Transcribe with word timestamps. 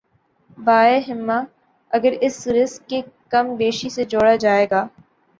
بایں 0.57 0.99
ہمہ، 1.07 1.33
اگر 1.91 2.13
اسے 2.21 2.53
رزق 2.53 2.89
کی 2.89 3.01
کم 3.31 3.55
بیشی 3.55 3.89
سے 3.89 4.03
جوڑا 4.03 4.35
جائے 4.35 4.65
گا۔ 4.71 4.85